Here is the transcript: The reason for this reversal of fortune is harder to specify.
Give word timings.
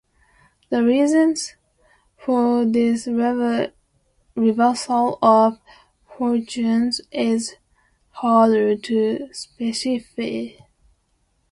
The 0.71 0.81
reason 0.81 1.35
for 2.17 2.65
this 2.65 3.07
reversal 4.35 5.19
of 5.21 5.59
fortune 6.17 6.91
is 7.11 7.55
harder 8.09 8.75
to 8.77 9.29
specify. 9.31 10.55